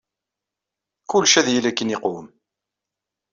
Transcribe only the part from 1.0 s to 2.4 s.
Kullec ad yili akken yeqwem.